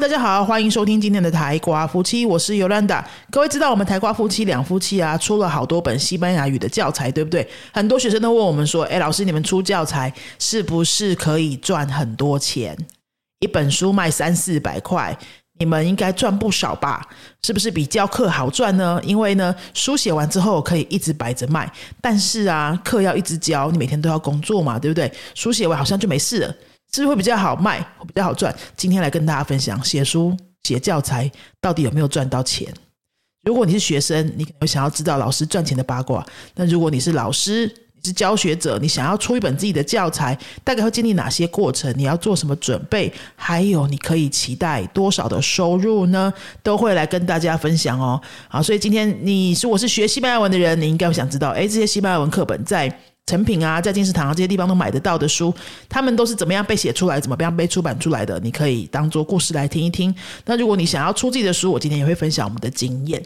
[0.00, 3.06] 大家好，欢迎收听今天的台瓜夫妻，我是尤兰达。
[3.30, 7.48] 各位知道我们台瓜夫妻两夫妻啊，出了好多本西班牙语的教材，对不对？
[7.72, 12.76] 很多学生都问我们说：“哎，老师，你们出教材是不是可以赚很多钱？
[13.38, 15.16] 一本书卖三四百块，
[15.60, 17.06] 你们应该赚不少吧？
[17.46, 19.00] 是不是比教课好赚呢？
[19.04, 25.12] 因为呢，书写完之后可以一直摆着卖，但是啊，课要一直教，你每天都要工作嘛，对不对？
[25.36, 26.52] 书写完好像就没事了。”
[26.94, 28.54] 是不是会比较好卖，会比较好赚？
[28.76, 31.28] 今天来跟大家分享写书、写教材
[31.60, 32.72] 到底有没有赚到钱？
[33.44, 41.92] 如果你是学生，你可能会想要知道老师赚钱的八卦；那如果你是老师，你是教学者，你想要出一本自己的教材，大概会经历哪些过程？
[41.98, 43.12] 你要做什么准备？
[43.34, 46.32] 还有你可以期待多少的收入呢？
[46.62, 48.20] 都会来跟大家分享哦。
[48.48, 53.00] 好，所以今天你如果是学西班牙文的人，你应该会想知道，哎，这些西班牙文课本在。
[53.26, 55.52] 成品啊，在金石堂啊这些地方都买得到的书，
[55.88, 58.38] 他们都是怎么样被写出来，怎么样被出版出来的？
[58.40, 60.14] 你可以当做故事来听一听。
[60.44, 63.22] 那如果你想要出自己的书，我今天也会分享我们的经验。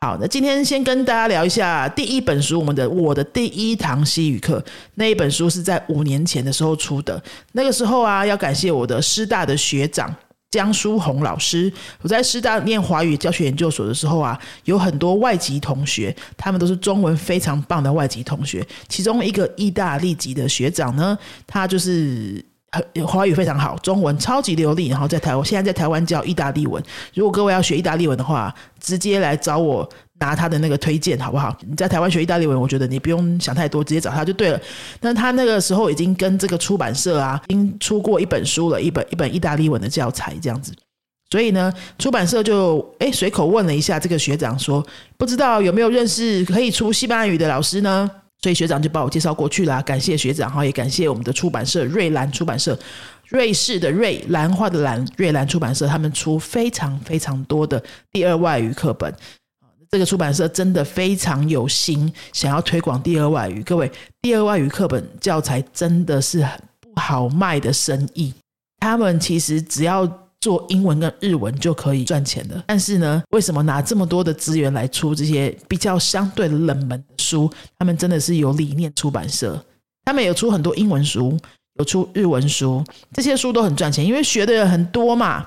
[0.00, 7.22] 好，那今天先跟大家聊一下第一本书，我们的我的第一堂西语课那一本书是在五年前的时候出的。
[7.52, 10.12] 那个时候啊，要感谢我的师大的学长。
[10.52, 11.72] 江书红老师，
[12.02, 18.64] 我在师大念华语教学研究所的时候啊，有很多外籍同学，他们都是中文非常棒的外籍同学。
[18.86, 26.82] 其中一个意大利籍的学长呢，他就是很华语非常好，中文超级流利，然后在台湾现在在台湾教意大利文。
[27.14, 29.88] 如果各位要学意大利文的话，直接来找我。
[30.22, 31.56] 拿他的那个推荐好不好？
[31.66, 34.60] 你在台湾学意大利文，我觉得你不用想太多，直接找他就对了。
[35.00, 40.72] 那他那个时候已经跟这个出版社啊，已经出过一本书了，一本一本意大利文的教材这样子。
[41.30, 48.08] 所以呢，出版社就哎随口问了一下这个学长，说不知道有没有认识可以出西班牙语的老师呢？
[48.42, 49.82] 所以学长就把我介绍过去了。
[49.82, 52.78] 感谢学长哈，也感谢我们的出版社瑞兰出版社，
[53.28, 59.14] 瑞士的瑞兰花的兰瑞兰出版社，他们出非常非常多的第二外语课本。
[59.92, 63.62] 这个出版社真的非常有心，想要推广第二外语。
[63.62, 63.92] 各位，
[64.22, 68.32] 第二外语课本教材真的是很不好卖的生意。
[68.78, 70.10] 他们其实只要
[70.40, 72.64] 做英文跟日文就可以赚钱的。
[72.66, 77.52] 但是呢，为什么拿这么多的资源来出这些比较相对冷门的书？
[77.78, 79.62] 他们真的是有理念出版社，
[80.06, 81.36] 他们有出很多英文书，
[81.78, 82.82] 有出日文书，
[83.12, 85.46] 这些书都很赚钱，因为学的人很多嘛。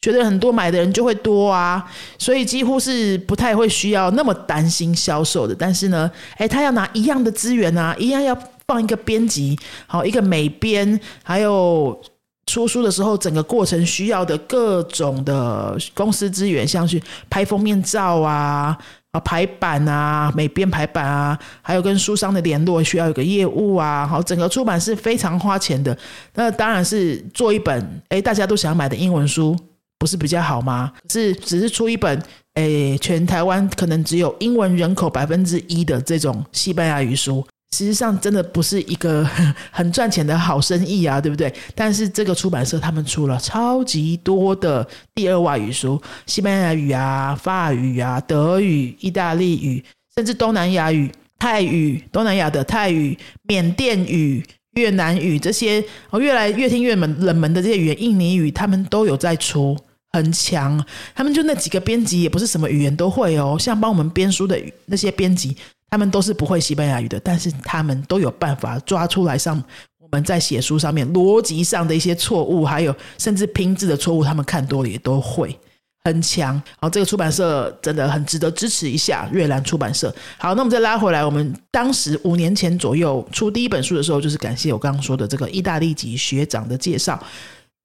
[0.00, 1.84] 觉得很多买的人就会多啊，
[2.18, 5.54] 所以几乎是不太会需要那么担心销售的。
[5.54, 12.00] 但是呢，诶，他要拿一样的资源啊，一样要放一个编辑，好一个美编，还有
[12.46, 18.74] 出书的时候整个过程需要的各种的公司资源，像是拍封面照啊、
[19.12, 25.94] 啊排版啊、美编排版啊，还有跟书商的联络需要有个业务啊，好，整个出版是非常花钱的。
[26.36, 29.54] 那当然是做一本诶大家都想买的英文书。
[30.00, 30.90] 不是比较好吗？
[31.10, 32.20] 是只是出一本，
[32.54, 37.46] 诶，全台湾可能只有英文人口百分之一的这种西班牙语书，
[37.76, 39.22] 实际上真的不是一个
[39.70, 41.52] 很赚钱的好生意啊，对不对？
[41.74, 49.84] 但是这个出版社他们出了超级多的第二外语书，西班牙语啊、法语啊、德语、意大利语，
[50.16, 54.42] 甚至东南亚语、泰语、东南亚的泰语、缅甸语。
[54.74, 59.76] 越南语这些哦，越来越听越冷门的这些语言，印尼语他们都有在出。
[60.12, 60.84] 很强，
[61.14, 65.56] 他们就那几个编辑也不是什么语言都会哦，像帮我们编书的那些编辑，
[65.88, 69.62] 他们都是不会西班牙语的，但是他们都有办法抓出来上
[70.00, 75.56] 我们在写书上面逻辑上的一些错误，还有甚至拼字的错误，他们看多了也都会
[76.02, 76.60] 很强。
[76.80, 80.12] 好，这个出版社真的很值得支持一下，瑞兰出版社。
[80.38, 87.22] 好，那我们再拉回来，我们当时五年前左右出第一本书的时候，就是感谢我刚刚说的这个意大利籍学长的介绍。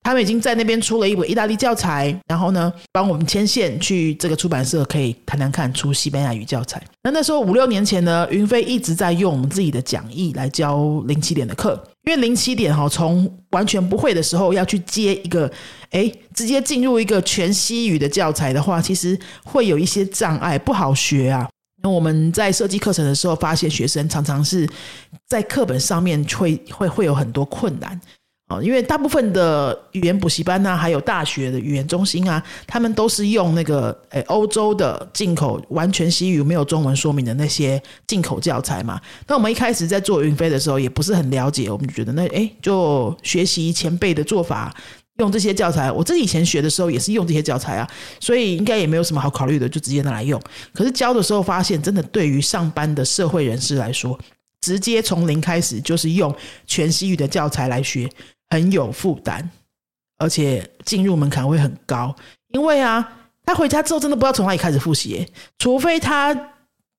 [0.05, 6.79] 他们已经在那边出了一本意大利教材，然后呢，帮我们牵线去这个出版社，可以谈谈看出西班牙语教材。
[7.01, 15.51] 那那时候五六年前呢，云飞一直在用我们自己的讲义来教零起点的课，因为零起点哈，从完全不会的时候要去接一个，
[15.89, 21.49] 哎，直接进入一个全西语的教材的话，其实会有一些障碍，不好学啊。
[21.81, 24.69] 那我们在设计课程的时候，发现学生常常是
[25.27, 27.99] 在课本上面会会会有很多困难。
[28.47, 39.01] 哦，因为大部分的语言补习班呐，还有大学的语言中心啊，他们都是用那个诶欧洲的进口完全西语没有中文说明的那些进口教材嘛。
[39.27, 44.71] 那我们一开始在做云飞的时候，也不是很了解，我们就觉得那诶就学习前辈的做法，
[45.17, 45.91] 用这些教材。
[45.91, 47.89] 我自己以前学的时候也是用这些教材啊，
[48.19, 50.39] 所以应该也没有什么好考虑的，就直接拿来用。
[50.71, 54.19] 可是教的时候发现，真的对于上班的社会人士来说，
[54.61, 56.33] 直接从零开始就是用
[56.67, 58.07] 全西语的教材来学。
[58.49, 59.49] 很有负担，
[60.17, 62.15] 而且进入门槛会很高。
[62.49, 63.07] 因为啊，
[63.43, 65.27] 他回家之后真的不知道从哪里开始复习，
[65.57, 66.33] 除非他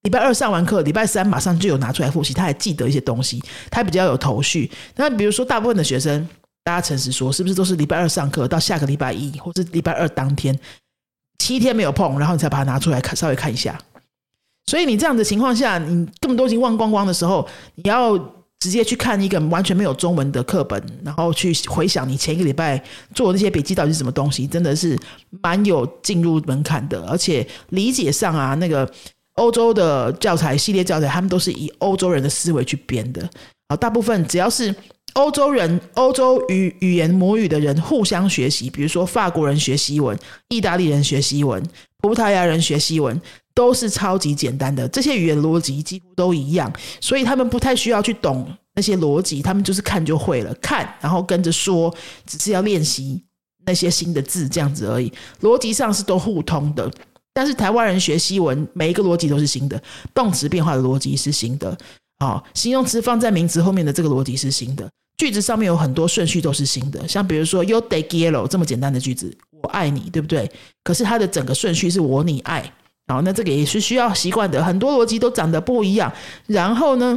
[0.02, 4.70] 礼拜二上完课，礼拜三马上就有拿出来复习，他还记得一些东西，他比较有头绪。
[4.94, 6.28] 那比如说，大部分的学生，
[6.62, 10.56] 大家诚实说，是不是都是礼拜二上课到下个礼拜一，或是礼拜二当天
[11.38, 13.76] 七天没有碰，然后你才把它拿出来看，稍微看一下。
[14.66, 18.16] 所以你这样的情况下，你根本都已经忘光光的时候，你要
[18.66, 22.82] 直接去看一个完全没有中文的课本，然后去回想你前一个礼拜
[23.14, 24.98] 做那些笔记到底是什么东西，真的是
[25.40, 27.00] 蛮有进入门槛的。
[27.06, 28.90] 而且理解上啊，那个
[29.34, 33.30] 欧洲的教材系列教材，他们都是以欧洲人的思维去编的。
[33.68, 34.74] 啊，大部分只要是
[35.12, 40.18] 欧洲人、欧洲语语言母语的人互相学习，比如说法国人学西文，
[40.48, 41.62] 意大利人学西文，
[41.98, 43.22] 葡萄牙人学西文。
[43.56, 46.70] 都是超级简单的，这些语言逻辑几乎都一样，
[47.00, 51.92] 所以他们不太需要去懂那些逻辑，他们就是看就会了，看然后跟着说，
[52.26, 53.24] 只是要练习
[53.64, 55.10] 那些新的字这样子而已。
[55.40, 56.90] 逻辑上是都互通的，
[57.32, 59.82] 但是台湾人学西文，每一个逻辑都是新的，
[60.12, 61.74] 动词变化的逻辑是新的，
[62.18, 64.86] 啊，形容词放在名词后面的这个逻辑是新的，
[65.16, 70.50] 句子上面有很多顺序都是新的，像比如说 “you take yellow” 这么简单的句子，我爱你，对不对？
[70.84, 72.70] 可是它的整个顺序是我你爱。
[73.06, 76.12] 然后，那这个也是需要习惯的，很多逻辑都长得不一样。
[76.46, 77.16] 然后呢，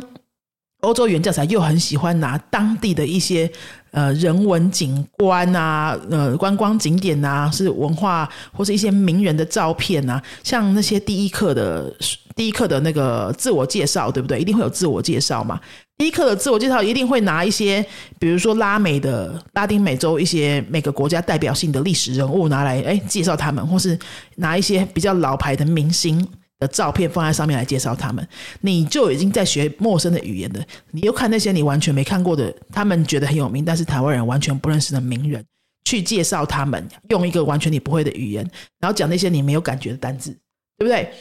[0.81, 3.51] 欧洲原教材又很喜欢拿当地的一些
[3.91, 11.91] 呃人文景观啊、呃观光景点啊，是文化或是一些名人的照片啊，像那些第一课的
[12.39, 14.39] 第一课的那个自我介绍，对不对？
[14.39, 15.59] 一定会有自我介绍嘛。
[15.97, 17.85] 第一课的自我介绍一定会拿一些，
[18.17, 23.99] 比如说拉美的拉丁美洲一些每个国家代表性的历史人物拿来，哎，介绍他们，或是
[24.37, 26.25] 拿一些比较老牌的明星
[26.59, 28.25] 的照片放在上面来介绍他们。
[28.61, 35.43] 你就已经在学陌生的语言的，你又看那些你完全没看过的，他们觉得很有名，但是台湾人完全不认识的名人，
[35.83, 38.49] 去介绍他们，用一个完全你不会的语言，
[38.79, 40.31] 然后讲那些你没有感觉的单字，
[40.77, 41.11] 对不对？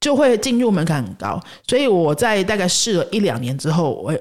[0.00, 4.14] 就会进入门槛很高，所以我在大概试了一两年之后，我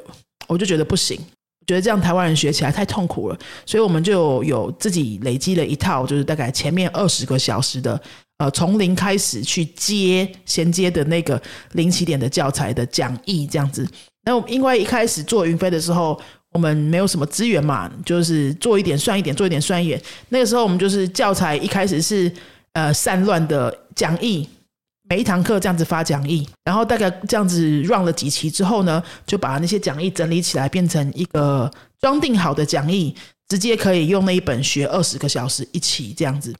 [0.48, 1.19] 我就觉得不行，
[1.68, 8.01] 觉得这样台湾人学起来太痛苦了，所以我们就有自己累积了一套，就是大概前面二十个小时的，
[8.38, 11.39] 呃，从零开始去接衔接的那个
[11.74, 13.88] 零起点的教材的讲义这样子。
[14.25, 16.19] 那因为一开始做云飞的时候，
[16.54, 20.01] 我们没有什么资源嘛，就是做一点算一点，做一点算一点。
[20.30, 22.31] 那个时候我们就是教材一开始是
[22.74, 24.48] 呃散乱的讲义。
[25.07, 31.72] 每一堂课这样子发讲义，然后大概这样子 run 了几期之后呢，就把那些讲义整理起来，变成一个
[32.02, 33.16] 装订好的讲义，
[33.48, 36.56] 直接可以用那一本学二十个小时一起这样子。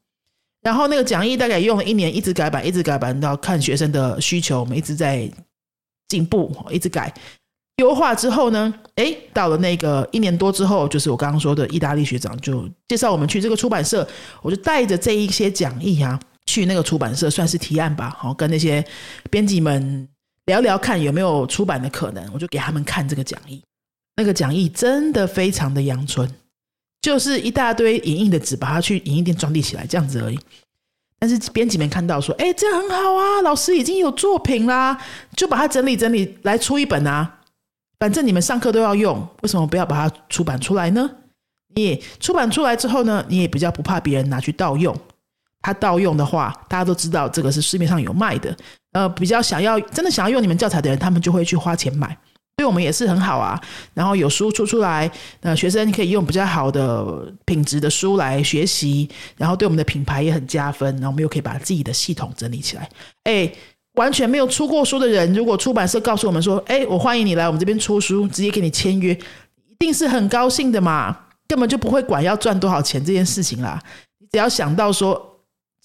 [0.62, 5.30] 然后那个讲义大概用了一年，一直改版，一直改版，到看学生的需求，我们一直在
[6.07, 7.12] 进步，一直改
[7.77, 14.07] 优化之后呢，诶，到了那个一年多之后，就是我刚刚说的意大利学长就介绍我们去这个出版社，
[14.41, 16.19] 我就带着这一些讲义啊。
[16.55, 18.81] 去那个出版社算是提案吧，好跟那些
[19.29, 20.07] 编辑们
[20.45, 22.25] 聊聊看有没有出版的可能。
[22.33, 23.61] 我就给他们看这个讲义，
[24.15, 26.29] 那个讲义真的非常的阳春，
[27.01, 30.39] 就是一大堆影印的纸，把它去影印店装订起来这样子而已。
[31.19, 34.97] 但是编辑们看到说，哎，这样很好啊，老师已经有作品啦，
[35.35, 37.39] 就把它整理整理来出一本啊。
[37.99, 41.09] 反正你们上课都要用，为什么不要把它出版出来呢？
[41.75, 44.95] 你出版出来之后呢，你也比较不怕别人拿去盗用。
[45.65, 48.55] 他盗用的话，大家都知道这个是市面上有卖的。
[48.91, 52.15] 呃，比较想要真的想要用你们教材的人，他们就会去花钱买。
[52.55, 53.60] 对我们也是很好啊。
[53.95, 55.10] 然后有书出出来，
[55.41, 60.88] 那学生可以用比较好的品质的书来学习，然后对我们的品牌也很加分。
[60.98, 62.88] 然后我们又可以把自己的系统整理起来。
[63.24, 63.51] 哎，
[63.95, 71.17] 完全没有出过书的人，如果出版社告诉我们说：“哎，我欢迎你来我们这边出书，直接给你签约，一定是很高兴的嘛。”
[71.50, 73.81] 根本就不会管要赚多少钱这件事情啦。
[74.19, 75.35] 你只要想到说。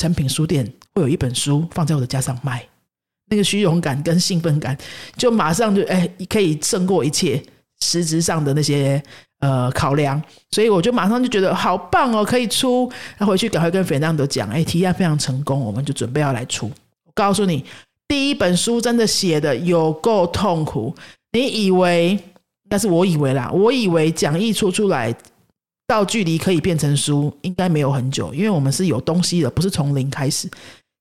[0.00, 0.64] 成品书店
[0.94, 2.66] 会有一本书放在我的架上卖，
[3.28, 4.74] 那个虚荣感跟兴奋感，
[5.14, 7.42] 就马上就哎，可以胜过一切
[7.82, 9.02] 实质上的那些
[9.40, 10.20] 呃考量，
[10.52, 12.90] 所以我就马上就觉得好棒哦，可以出。
[13.18, 16.66] 那回去赶快跟斐浪都讲，哎，提案非常成功，我们就准备要来出。
[17.04, 17.62] 我告诉你，
[18.08, 20.96] 第一本书真的写的有够痛苦，
[21.32, 22.18] 你以为？
[22.70, 25.14] 但是我以为啦，我以为讲义出出来。
[25.90, 30.48] 到距离可以变成书，应该没有很久，因为我们是有东西的，不是从零开始。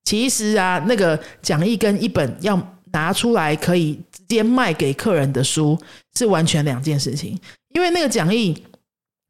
[0.03, 2.60] 其实啊，那个讲义跟一本要
[2.91, 5.77] 拿出来可以直接卖给客人的书
[6.17, 7.39] 是完全两件事情。
[7.75, 8.63] 因为那个讲义，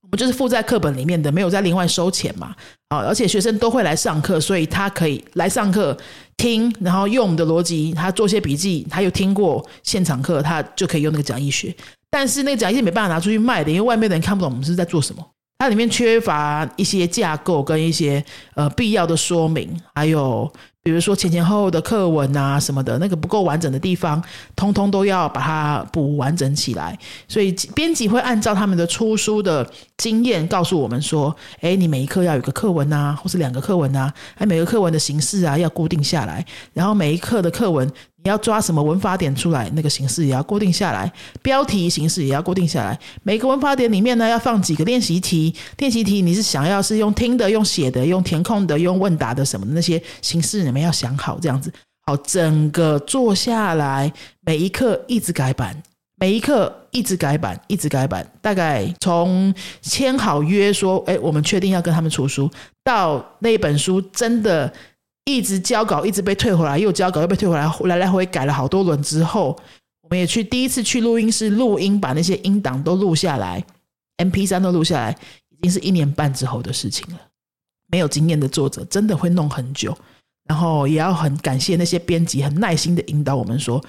[0.04, 2.56] 我们就是附在课本里面的，没有再另外收钱嘛。
[2.88, 5.98] 啊，而且学生都会来上课，所以他可以来上课
[6.38, 11.76] 听，然后用我们的逻辑，他做些笔记，他又听过现场课，他就可以用那个讲义学。
[12.10, 15.24] 但是那个讲义是没办法拿出去卖的，因为外面的人看不懂我们是在做什么。
[15.60, 18.24] 它里面缺乏一些架构跟一些
[18.56, 20.50] 呃必要的说明，还有
[20.82, 24.24] 比如说前前后后的课文啊什么的，那个不够完整的地方，
[24.56, 26.98] 通通都要把它补完整起来。
[27.28, 37.92] 所以编辑会按照他们的出书的经验告诉我们说：，哎，你每一课要有个课文啊，或是两个课文啊，哎，每个课文的形式啊要固定下来，然后每一课的课文。
[38.22, 41.10] 你要抓什么文法点出来，那个形式也要固定下来，
[41.42, 43.00] 标题形式也要固定下来。
[43.24, 45.56] 每个文法点里面呢，要放几个练习题。
[45.78, 51.72] 练习题你是想要是用听的、用写的、用填空的、用问答的什么的那些形式，你们要想好这样子。
[52.06, 54.12] 好，整个做下来，
[54.42, 55.82] 每一课一直改版，
[56.18, 58.30] 每一课一直改版，一直改版。
[58.42, 62.52] 大概从签好约说，哎，我们确定要跟他们出书，
[62.84, 64.74] 到那本书真的。
[65.26, 69.58] 一直交稿，一直被退回来，又交稿，又被退回来，来来回改了好多轮之后，
[70.02, 73.64] 我们也去第一次去录音室录音，把那些音档都录下来
[74.18, 75.16] ，M P 三都录下来，
[75.50, 77.20] 已经是一年半之后的事情了。
[77.92, 79.96] 没有经验的作者真的会弄很久，
[80.48, 83.84] 然后也要很感谢那些编辑很耐心的引导我们说，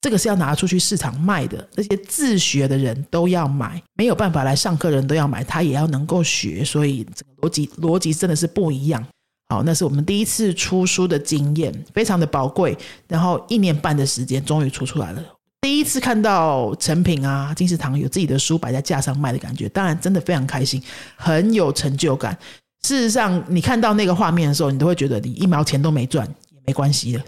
[0.00, 9.04] 这个是要拿出去市场卖的，那些自学的人都要买，没有办法来上课的人都要买，他也要能够学，所以这个逻辑逻辑真的是不一样。
[9.50, 12.76] 好，那是我们第一次出书的经验，非常的宝贵。
[13.06, 15.22] 然后一年半的时间，终于出出来了。
[15.62, 20.82] 第一次看到成品啊，金石堂有自己的书摆在架上卖的感觉，当然真的非常开心，
[21.16, 22.36] 很有成就感。
[22.82, 27.22] 事实上，你看到那个画面的时候，你都会觉得你一毛钱都没赚也没关系的，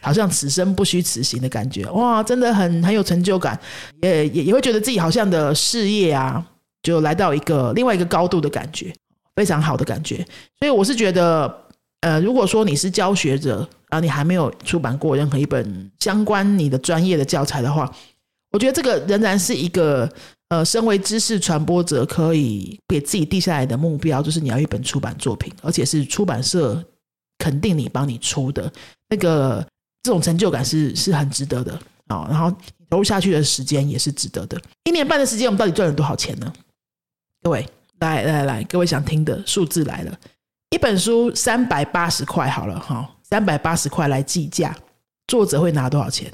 [0.00, 1.84] 好像此生不虚此行的感觉。
[1.86, 3.58] 哇，真的很很有成就感，
[4.02, 6.44] 也也也会觉得自己好像的事业啊，
[6.82, 8.94] 就来到一个另外一个高度的感觉。
[9.36, 10.16] 非常好的感觉，
[10.58, 11.66] 所以我是觉得，
[12.00, 17.92] 呃，如果说你是教学者，然后你还没有出版过任何一本相关你的专业的教材的话，
[18.52, 20.08] 我觉得这个仍然是一个，
[20.50, 26.80] 呃，身为知识传播者可以给自己定下来的目标，就是你要一本出版作品，而且是出版社
[27.38, 28.72] 肯定你帮你出的，
[29.08, 29.66] 那个
[30.04, 31.72] 这种成就感是是很值得的
[32.06, 32.26] 啊。
[32.30, 32.48] 然后
[32.88, 34.60] 投入下去的时间也是值得的。
[34.84, 36.52] 一年半的时间，我们到底赚了多少钱呢？
[37.42, 37.66] 各位。
[38.00, 40.18] 来来来，各位想听的数字来了，
[40.70, 44.76] 一本书三百八十块，好了哈，三百八十块来计价，
[45.26, 46.30] 作者会拿多少钱？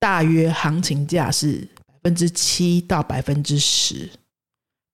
[0.00, 4.10] 大约行情价是百分之七到百分之十，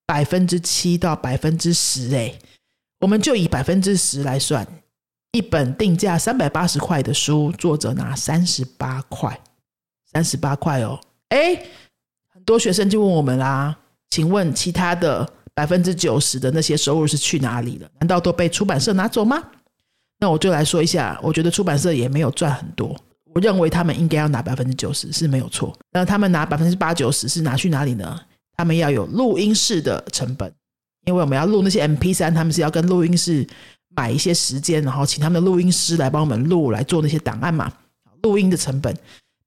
[0.04, 2.34] 百分之七到百分之十，哎，
[3.00, 4.66] 我们就以百分之十来算，
[5.32, 9.40] 一本定价三百八十块的书，作者拿三十八块，
[10.12, 11.54] 三十八块哦，哎，
[12.28, 13.78] 很多学生就问我们啦，
[14.10, 15.32] 请问其他的？
[15.54, 17.88] 百分之九十的那些收入是去哪里了？
[18.00, 19.42] 难道都被出版社拿走吗？
[20.18, 22.96] 那我就来说一下，我觉得出版社也没有赚很多。
[23.34, 25.76] 我认为他们应该要拿百分之九十是没有错。
[25.92, 28.20] 那他们拿百分之八九十是拿去哪里呢？
[28.56, 30.52] 他们要有录音室的成本，
[31.06, 33.44] 因为我们要录那些 M P 三，他们是要跟录音室
[33.96, 37.72] 买一些时间，然后请他们的录音师来帮我们录，来做那些档案嘛。
[38.22, 38.96] 录音的成本，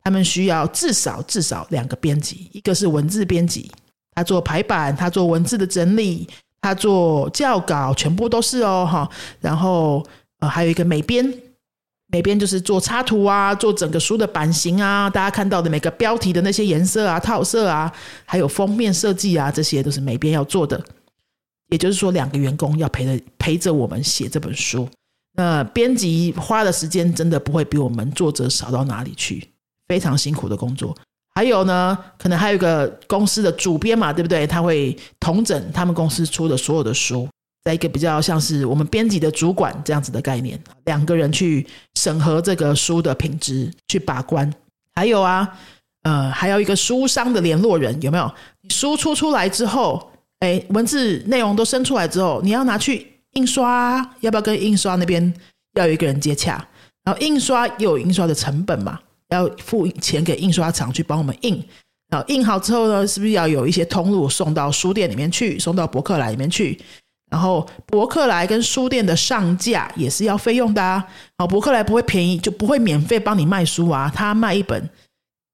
[0.03, 3.71] 他们需要至少至少两个编辑，一个是文字编辑。
[4.17, 6.27] 他做排版，他做文字的整理，
[6.59, 9.07] 他做校稿，全部都是哦，哈。
[9.39, 10.03] 然后
[10.39, 11.31] 呃，还有一个美编，
[12.07, 17.93] 美编就是做插图啊，做整个书的版型啊，大家看到的每个标题的那些颜色啊、套色啊，
[18.25, 20.83] 还有封面设计啊，这些都是美编要做的。
[21.69, 24.89] 也就是说，两个员工要陪着陪着我们写这本书。
[25.35, 29.47] 那编辑花的时间真的不会比我们作者少到哪里去，
[29.87, 30.97] 非常辛苦的工作。
[31.37, 34.47] 还有呢，可能还有一个公司的主编嘛，对不对？
[34.47, 37.29] 他会统整他们公司出的所有的书，
[37.63, 41.63] 在一个比较像是我们编辑的主管这样子的概念，两个人去
[41.93, 44.51] 审核这个书的品质，去把关。
[44.95, 45.47] 还有啊，
[46.01, 48.33] 呃，还有一个书商的联络人，有没有？
[48.63, 55.31] 你书出出来之后，哎，文字内容都生出来之后，你要拿去印刷，要不要跟印刷那边
[55.75, 56.67] 要有一个人接洽？
[57.03, 58.99] 然后印刷又有印刷的成本嘛？
[59.29, 61.63] 要付钱给印刷厂去帮我们印，
[62.09, 66.79] 然后印好之后呢，是不是要有一些通路送到书店里面去，送到博客来里面去？
[67.29, 71.05] 然后博客来跟书店的上架也是要费用的啊。
[71.37, 74.09] 好，博客来不会便宜，就不会免费帮你卖书啊。
[74.15, 74.81] 他卖一本，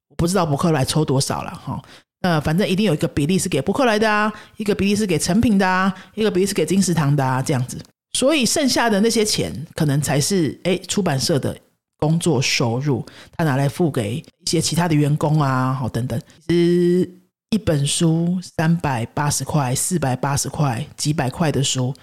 [0.10, 1.82] 我不知道博客来抽多少了哈。
[2.22, 7.78] 呃，反正一定有一个比例是给博客来的啊，一个比例是给成品的啊，一个比例是给金石堂的啊，这样子。
[8.12, 11.58] 所以剩下的那些钱，可能才是哎出版社的。
[12.04, 13.02] 工作收入，
[13.38, 16.20] 他拿来付给一些其他的员工啊，好等等。
[16.46, 17.10] 其实
[17.52, 21.94] 一本书三百八十块、四百八十块、几百块的书，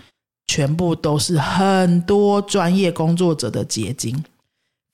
[0.47, 4.25] 全部都是很多专业工作者的结晶，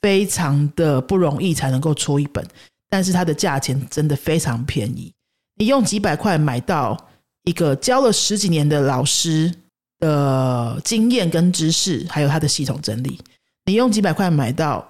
[0.02, 2.44] 非常的不容易才能够出一本。
[2.90, 5.12] 但是它的价钱真的非常便宜，
[5.54, 6.96] 你用几百块买到
[7.44, 9.54] 一个教了十几年的老师
[10.00, 13.20] 的经验跟知识，还有他的系统整理。
[13.68, 14.86] 你用几百块买到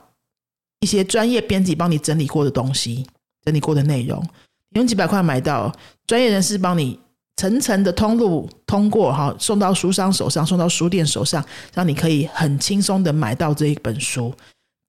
[0.86, 3.04] 一些专业编辑帮你整理过的东西，
[3.44, 4.22] 整理过的内容。
[4.70, 5.74] 你用几百块买到
[6.06, 6.96] 专业人士帮你
[7.34, 14.32] 层层的通路通过，哈，送到书商手上，送到书店手上，让你可以很轻松的买到这一本书。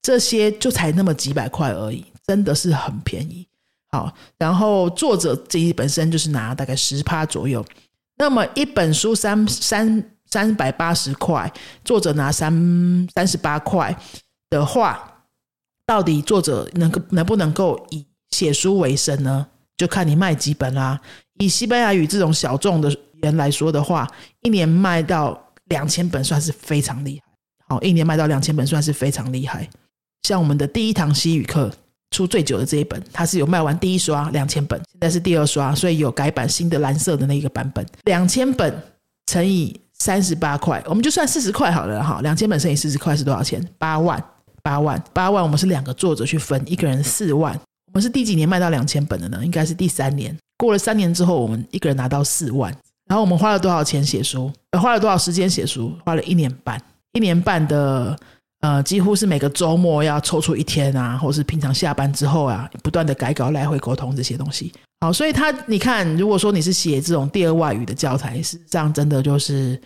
[0.03, 3.47] 这些就才那么几百块而已，真的是很便宜。
[3.89, 7.65] 好，然后作者自己本身就是拿大概十趴左右，
[8.17, 11.51] 那么一本书三三三百八十块，
[11.83, 13.97] 作者拿三三十八块
[14.51, 15.16] 的话，
[15.87, 19.47] 到底作者能够能不能够以写书为生呢？
[19.75, 21.01] 就看你卖几本啦。
[21.39, 24.07] 以西班牙语这种小众的人来说的话，
[24.41, 27.31] 一年卖到两千本算是非常厉害。
[27.69, 29.67] 好，一年卖到两千本算是非常厉害。
[30.21, 31.71] 像我们的第一堂西语课。
[32.11, 38.81] 出最久的这一本，它是有卖完第一刷两千本，现在是第二刷，所以有改版新的蓝色的那个版本，两千本
[39.25, 42.21] 乘以三十八块，我们就算四十块好了哈。
[42.21, 43.61] 两千本乘以四十块是多少钱？
[43.77, 44.23] 八万，
[44.67, 45.41] 八万，八万。
[45.41, 47.57] 我们是两个作者去分，一个人四万。
[47.87, 49.39] 我们是第几年卖到两千本的呢？
[49.45, 50.35] 应该是第三年。
[50.57, 52.69] 过了三年之后，我们一个人拿到四万。
[53.09, 54.51] 然后我们花了多少钱写书？
[54.77, 55.97] 花了多少时间写书？
[56.03, 56.77] 花了一年半，
[57.13, 58.13] 一年半的。
[58.59, 64.73] 呃，几乎是每个周末要抽出一天啊，或是平常下班之后啊，不断的改稿、来回沟通这些东西。
[64.99, 69.79] 好，所以他你看，如果说你是写这种第二外语的教材，事实上真的就是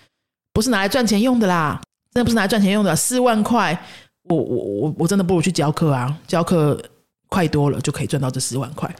[0.53, 1.81] 不是拿来赚钱用的啦，
[2.13, 2.95] 真的不是拿来赚钱用的。
[2.95, 3.77] 四万块，
[4.23, 6.81] 我我我我真的不如去教课啊，教课
[7.27, 8.93] 快多了就可以赚到这十万块。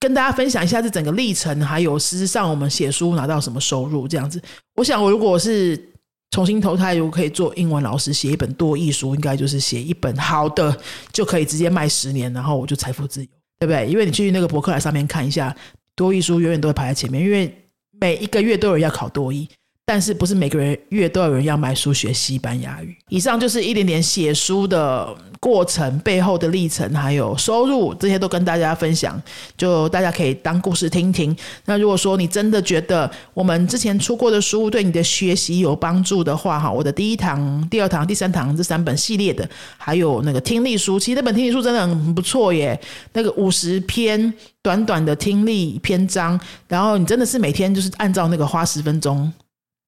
[0.00, 4.42] 跟大家分享一下这整个历程，还有事实上我们写书拿到什么收入这样子。
[4.74, 5.88] 我想，我如果是。
[6.34, 10.74] 重新投胎，如果可以做英文老师，写一本多艺书，应该就是写一本好的，
[11.12, 13.86] 就可以直接卖十年，然后我就财富自由，对不对？
[13.86, 15.54] 因为你去那个博客来上面看一下，
[15.94, 17.54] 多艺书永远都会排在前面，因为
[18.00, 19.46] 每一个月都有人要考多艺。
[19.84, 22.96] 但是不是每个人月都有人要买书学西班牙语？
[23.08, 29.20] 以上就是一点点写书的过程背后的历程，还有收入，这些都跟大家分享，
[29.56, 31.36] 就大家可以当故事听听。
[31.64, 42.80] 那如果说你真的觉得我们之前出过的书对你的学习有帮助的话，哈，我的第一堂、第二堂、第三堂这三本系列的，还有那个听力书，其实那本听力书真的很不错耶，
[43.14, 49.30] 那个五十篇短短的听力篇章，然后你真的是每天就是按照那个花十分钟。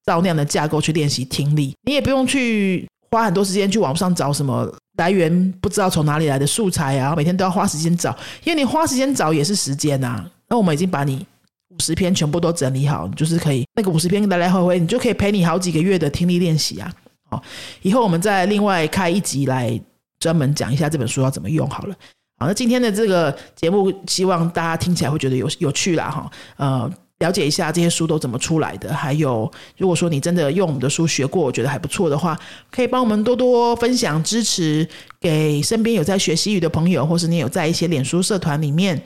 [0.07, 10.25] 照那样的架构去练习听力，你也不用去花很多时间去网上找什么来源，不知道从哪里来的素材啊，每天都要花时间找，因为你花时间找也是时间呐。
[10.49, 11.27] 那我们已经把你
[11.71, 16.93] 五十篇全部都整理好，就是可以那个五十篇来来回回，你就可以陪你好几个月的听力练习啊。
[17.31, 17.43] 好，
[17.83, 19.81] 以后我们再另外开一集来
[20.19, 21.95] 专门讲一下这本书要怎么用好了。
[22.39, 26.93] 好，那今天的这个节目，希望大家听起来会觉得有有趣啦，哈，呃。
[27.25, 32.39] 了解一下这些书都怎么出来的，还有如果说你真的用我们的书学过，我觉得还不错的话，
[32.71, 34.87] 可以帮我们多多分享支持
[35.19, 39.03] 给身边有在学习语的朋友，或是你有在一些脸书社团里面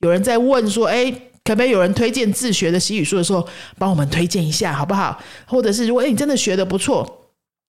[0.00, 1.10] 有人在问说，哎，
[1.44, 5.20] 可不可以有人推荐自学的习语书的时候，帮我们推荐一下好不好？
[5.46, 7.28] 或者是如果哎你真的学的不错，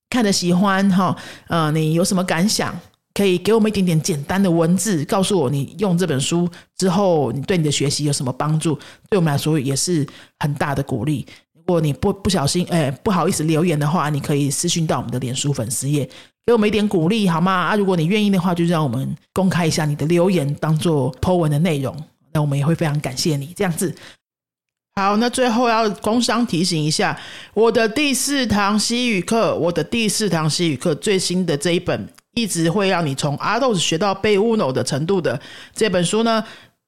[0.09, 1.15] 看的喜欢哈，
[1.47, 2.73] 呃，你有什么感想？
[3.13, 8.73] 可以给我们一点点简单的文字，告诉我你用这本书之后，你对你的学习有什么帮助？
[9.09, 10.05] 对我们来说也是
[10.39, 11.25] 很大的鼓励。
[11.55, 16.09] 如果你不不小心，哎，不好意思留言的话，你可以私讯到我们的脸书粉丝页，
[16.45, 17.51] 给我们一点鼓励好吗？
[17.51, 21.95] 啊，如果你愿意的话，就让我们公开一下你的留言，当做 po 文的内容，
[22.33, 23.53] 那我们也会非常感谢你。
[23.55, 23.95] 这样子，
[24.95, 27.17] 好，那最后要工商提醒一下，
[27.53, 32.09] 我的第四堂西语课，我的第四堂西语课最新的这一本。
[32.33, 35.39] 一直会让你从阿豆子学到背 uno 的程度的
[35.73, 36.43] 这本书呢，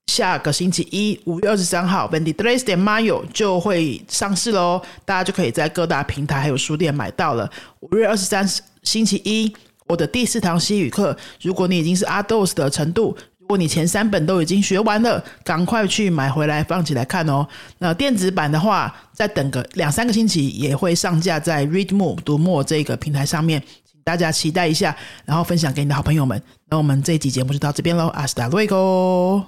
[0.08, 7.50] 下个星期一五月二十三号，Wendy Tres de Mayo 就会上市喽，大家就可以在各大平台还有书店买到了。
[7.82, 8.48] 五月二十三
[8.84, 9.54] 星期一，
[9.88, 17.48] 我的第四堂西语课，如果你已经是阿豆子的程度，如果你前三本都已经学完了，赶快去买回来放起来看哦。
[17.78, 23.62] 那电子版的话，再等个两三个星期也会上架在 Readmo 读墨这个平台上面。
[24.06, 26.40] 大家期待一下然后分享给你的好朋友们。
[26.70, 29.44] 那我们这一集节目就到这边喽阿斯达鲁 eagle